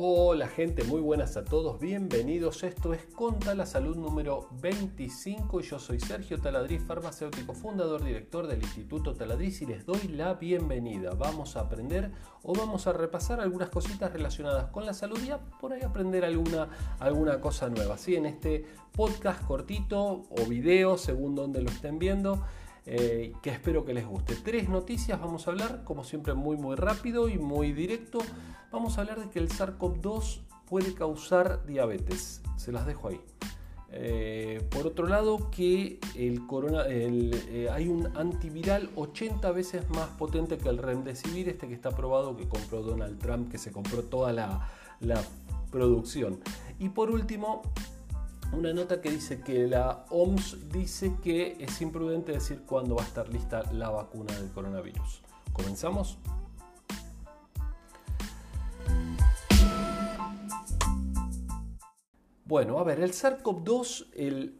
[0.00, 2.62] Hola gente, muy buenas a todos, bienvenidos.
[2.62, 8.46] Esto es Conta la Salud número 25 y yo soy Sergio Taladriz, farmacéutico, fundador, director
[8.46, 11.14] del Instituto Taladriz y les doy la bienvenida.
[11.14, 12.12] Vamos a aprender
[12.44, 16.24] o vamos a repasar algunas cositas relacionadas con la salud y a por ahí aprender
[16.24, 16.68] alguna,
[17.00, 17.98] alguna cosa nueva.
[17.98, 18.14] ¿sí?
[18.14, 22.44] En este podcast cortito o video, según donde lo estén viendo.
[22.90, 24.34] Eh, que espero que les guste.
[24.34, 28.18] Tres noticias vamos a hablar, como siempre muy muy rápido y muy directo.
[28.72, 32.40] Vamos a hablar de que el SARS-CoV-2 puede causar diabetes.
[32.56, 33.20] Se las dejo ahí.
[33.90, 40.56] Eh, por otro lado, que el corona, eh, hay un antiviral 80 veces más potente
[40.56, 44.32] que el Remdesivir, este que está probado, que compró Donald Trump, que se compró toda
[44.32, 44.66] la,
[45.00, 45.22] la
[45.70, 46.40] producción.
[46.78, 47.60] Y por último,
[48.52, 53.06] una nota que dice que la OMS dice que es imprudente decir cuándo va a
[53.06, 55.22] estar lista la vacuna del coronavirus.
[55.52, 56.18] ¿Comenzamos?
[62.44, 64.58] Bueno, a ver, el SARS-CoV-2, el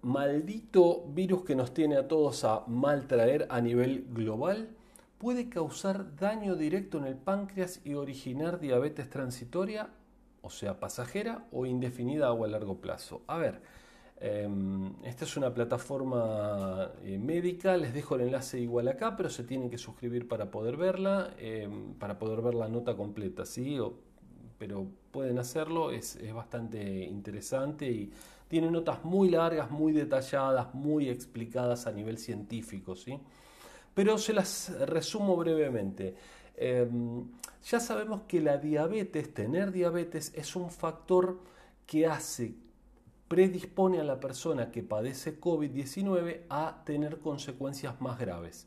[0.00, 4.70] maldito virus que nos tiene a todos a maltraer a nivel global,
[5.18, 9.90] puede causar daño directo en el páncreas y originar diabetes transitoria
[10.42, 13.22] o sea, pasajera o indefinida o a largo plazo.
[13.26, 13.60] A ver,
[14.20, 19.44] em, esta es una plataforma eh, médica, les dejo el enlace igual acá, pero se
[19.44, 23.78] tienen que suscribir para poder verla, em, para poder ver la nota completa, ¿sí?
[24.58, 28.10] pero pueden hacerlo, es, es, bastante interesante y
[28.48, 33.20] tiene notas muy largas, muy detalladas, muy explicadas a nivel científico, ¿sí?
[33.94, 36.14] Pero se las resumo brevemente.
[36.60, 37.24] Em,
[37.64, 41.38] ya sabemos que la diabetes, tener diabetes, es un factor
[41.86, 42.54] que hace,
[43.28, 48.66] predispone a la persona que padece COVID-19 a tener consecuencias más graves.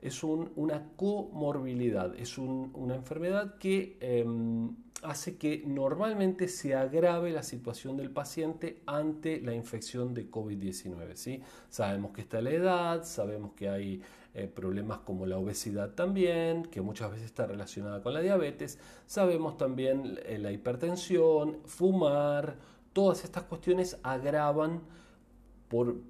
[0.00, 7.96] Es una comorbilidad, es una enfermedad que em, hace que normalmente se agrave la situación
[7.96, 11.14] del paciente ante la infección de COVID-19.
[11.14, 11.42] ¿sí?
[11.70, 14.02] Sabemos que está la edad, sabemos que hay
[14.38, 18.78] eh, problemas como la obesidad también, que muchas veces está relacionada con la diabetes.
[19.06, 22.58] Sabemos también eh, la hipertensión, fumar,
[22.92, 24.82] todas estas cuestiones agravan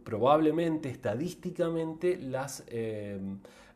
[0.02, 3.20] probablemente estadísticamente las, eh,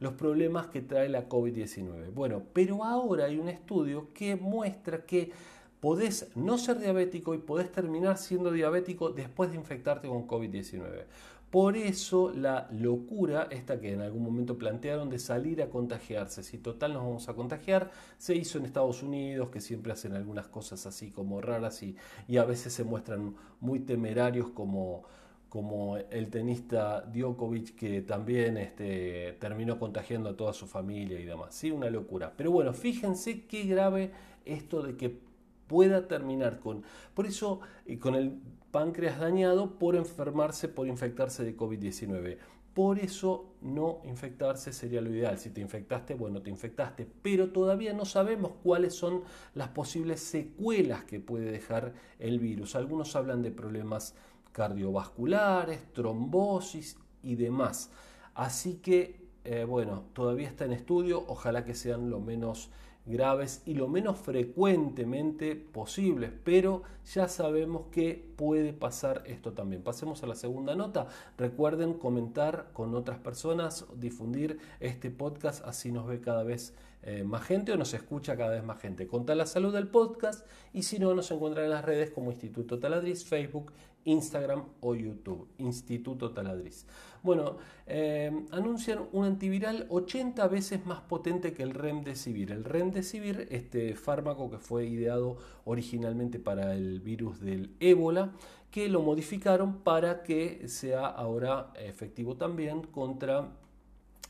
[0.01, 2.13] los problemas que trae la COVID-19.
[2.13, 5.31] Bueno, pero ahora hay un estudio que muestra que
[5.79, 11.05] podés no ser diabético y podés terminar siendo diabético después de infectarte con COVID-19.
[11.51, 16.59] Por eso la locura, esta que en algún momento plantearon de salir a contagiarse, si
[16.59, 20.87] total nos vamos a contagiar, se hizo en Estados Unidos, que siempre hacen algunas cosas
[20.87, 21.97] así como raras y,
[22.39, 25.03] a veces se muestran muy temerarios como,
[25.49, 31.53] como el tenista Djokovic que también este, terminó contagiando a toda su familia y demás.
[31.53, 32.33] Sí, una locura.
[32.37, 34.13] Pero bueno, fíjense qué grave
[34.45, 35.19] esto de que
[35.67, 36.85] pueda terminar con...
[37.15, 38.39] Por eso, eh, con el
[38.71, 42.39] páncreas dañado por enfermarse, por infectarse de COVID-19.
[42.75, 45.39] Por eso no infectarse sería lo ideal.
[45.39, 49.23] Si te infectaste, bueno, te infectaste, pero todavía no sabemos cuáles son
[49.55, 52.77] las posibles secuelas que puede dejar el virus.
[52.77, 54.15] Algunos hablan de problemas
[54.53, 57.91] cardiovasculares, trombosis y demás.
[58.35, 62.71] Así que, eh, bueno, todavía está en estudio, ojalá que sean lo menos
[63.07, 69.83] graves y lo menos frecuentemente posibles, pero ya sabemos que puede pasar esto también.
[69.83, 71.09] Pasemos a la segunda nota.
[71.39, 77.43] Recuerden comentar con otras personas, difundir este podcast, así nos ve cada vez eh, más
[77.45, 79.07] gente o nos escucha cada vez más gente.
[79.07, 82.79] Contar la salud del podcast y si no, nos encuentran en las redes como Instituto
[82.79, 83.73] Taladriz, Facebook,
[84.05, 85.49] Instagram o YouTube.
[85.59, 86.87] Instituto Taladriz.
[87.23, 92.51] Bueno, eh, anuncian un antiviral 80 veces más potente que el Remdesivir.
[92.51, 98.33] El Remdesivir, este fármaco que fue ideado originalmente para el virus del ébola,
[98.71, 103.49] que lo modificaron para que sea ahora efectivo también contra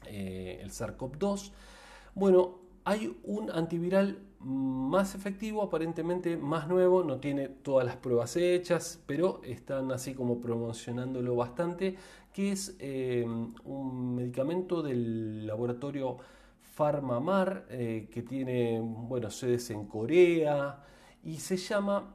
[0.06, 1.53] eh, el SARS-CoV-2.
[2.15, 9.03] Bueno, hay un antiviral más efectivo, aparentemente más nuevo, no tiene todas las pruebas hechas,
[9.06, 11.97] pero están así como promocionándolo bastante,
[12.32, 13.27] que es eh,
[13.65, 16.17] un medicamento del laboratorio
[16.75, 20.83] Pharmamar, eh, que tiene bueno, sedes en Corea,
[21.23, 22.15] y se llama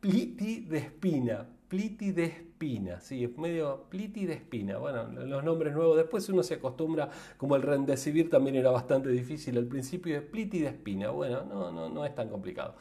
[0.00, 1.48] Plitidespina.
[1.74, 2.54] Plitidespina.
[2.64, 4.78] Plitidespina, sí, es medio Plitidespina.
[4.78, 9.58] Bueno, los nombres nuevos, después uno se acostumbra, como el Remdesivir también era bastante difícil
[9.58, 11.10] al principio, es Plitidespina.
[11.10, 12.76] Bueno, no, no, no es tan complicado.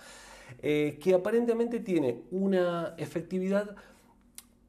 [0.62, 3.75] Eh, que aparentemente tiene una efectividad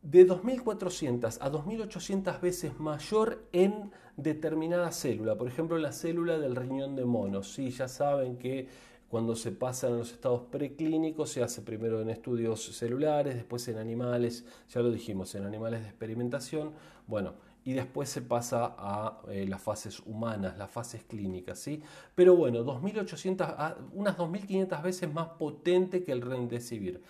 [0.03, 6.97] de 2.400 a 2.800 veces mayor en determinada célula, por ejemplo la célula del riñón
[6.97, 7.43] de mono.
[7.43, 8.69] Sí, ya saben que
[9.08, 13.78] cuando se pasan a los estados preclínicos se hace primero en estudios celulares, después en
[13.78, 16.72] animales, ya lo dijimos, en animales de experimentación,
[17.06, 17.34] bueno,
[17.64, 21.82] y después se pasa a eh, las fases humanas, las fases clínicas, ¿sí?
[22.14, 27.02] Pero bueno, 2.800, unas 2.500 veces más potente que el remdesivir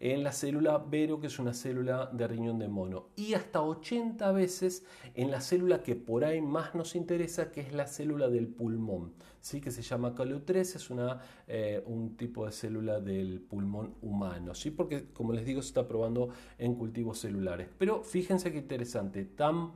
[0.00, 4.32] en la célula Vero, que es una célula de riñón de mono, y hasta 80
[4.32, 8.48] veces en la célula que por ahí más nos interesa, que es la célula del
[8.48, 9.12] pulmón,
[9.42, 9.60] ¿sí?
[9.60, 14.70] que se llama CALO3, es una, eh, un tipo de célula del pulmón humano, ¿sí?
[14.70, 17.68] porque como les digo se está probando en cultivos celulares.
[17.76, 19.72] Pero fíjense qué interesante, tan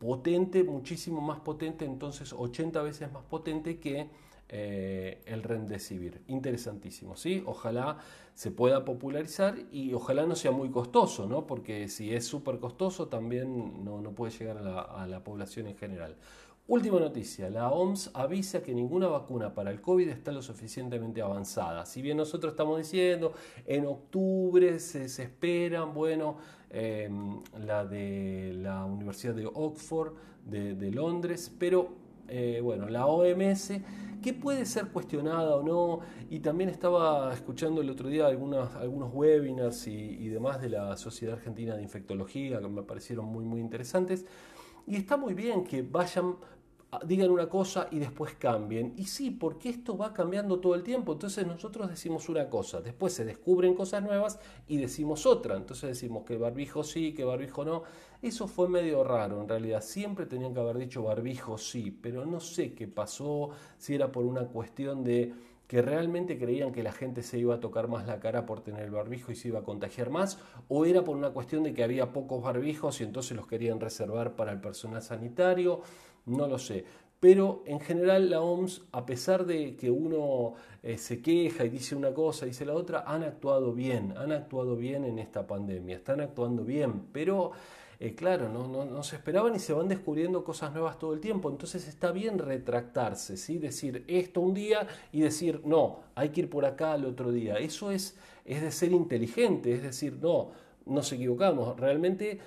[0.00, 4.08] potente, muchísimo más potente, entonces 80 veces más potente que
[4.52, 6.22] eh, el remdesivir.
[6.26, 7.40] Interesantísimo, ¿sí?
[7.46, 7.98] Ojalá
[8.34, 11.46] se pueda popularizar y ojalá no sea muy costoso, ¿no?
[11.46, 16.16] Porque si es súper costoso también no, puede llegar a la, población en general.
[16.66, 21.86] Última noticia, la OMS avisa que ninguna vacuna para el COVID está lo suficientemente avanzada.
[21.86, 23.32] Si bien nosotros estamos diciendo,
[23.66, 26.38] en octubre se, esperan, bueno,
[26.70, 30.14] em, la de la Universidad de Oxford,
[30.44, 31.99] de Londres, pero
[32.30, 33.72] eh, bueno, la OMS,
[34.22, 39.12] que puede ser cuestionada o no, y también estaba escuchando el otro día algunos, algunos
[39.12, 43.60] webinars y, y demás de la Sociedad Argentina de Infectología que me parecieron muy, muy
[43.60, 44.26] interesantes,
[44.86, 46.36] y está muy bien que vayan
[47.04, 48.94] digan una cosa y después cambien.
[48.96, 51.12] Y sí, porque esto va cambiando todo el tiempo.
[51.12, 55.56] Entonces nosotros decimos una cosa, después se descubren cosas nuevas y decimos otra.
[55.56, 57.82] Entonces decimos que barbijo sí, que barbijo no.
[58.22, 59.82] Eso fue medio raro en realidad.
[59.82, 64.24] Siempre tenían que haber dicho barbijo sí, pero no sé qué pasó, si era por
[64.24, 65.32] una cuestión de
[65.70, 68.82] que realmente creían que la gente se iba a tocar más la cara por tener
[68.82, 71.84] el barbijo y se iba a contagiar más, o era por una cuestión de que
[71.84, 75.82] había pocos barbijos y entonces los querían reservar para el personal sanitario
[76.26, 76.84] no lo sé.
[77.20, 81.94] Pero en general la OMS, a pesar de que uno eh, se queja y dice
[81.94, 85.96] una cosa, y dice la otra, han actuado bien, han actuado bien en esta pandemia,
[85.96, 87.52] están actuando bien, pero
[88.02, 91.50] eh, claro, no, no, se esperaban y se van descubriendo cosas nuevas todo el tiempo,
[91.50, 93.58] entonces está bien retractarse, ¿sí?
[93.58, 97.58] decir esto un día y decir, no, hay que ir por acá al otro día.
[97.58, 98.16] Eso es,
[98.46, 100.52] es de ser inteligente, es decir, no,
[100.86, 102.38] nos equivocamos, realmente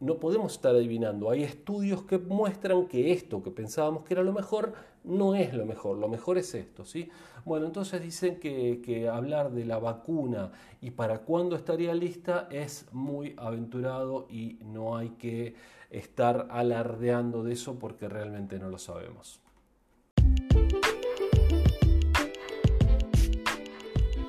[0.00, 1.30] no podemos estar adivinando.
[1.30, 4.72] Hay estudios que muestran que esto que pensábamos que era lo mejor
[5.04, 7.08] no es lo mejor, lo mejor es esto, ¿sí?
[7.44, 12.86] Bueno, entonces dicen que, que hablar de la vacuna y para cuándo estaría lista es
[12.92, 15.54] muy aventurado y no hay que
[15.90, 19.40] estar alardeando de eso porque realmente no lo sabemos.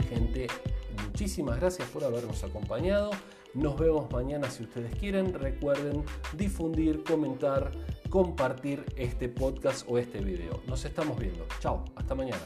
[0.10, 0.48] Gente,
[1.22, 3.12] muchísimas gracias por habernos acompañado.
[3.54, 5.36] Nos vemos mañana si ustedes quieren.
[5.36, 6.04] Recuerden
[6.36, 7.72] difundir, comentar,
[8.10, 10.64] compartir este podcast o este video.
[10.66, 11.46] Nos estamos viendo.
[11.60, 12.42] Chao, hasta mañana.